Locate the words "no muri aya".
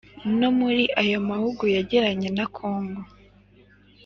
0.39-1.19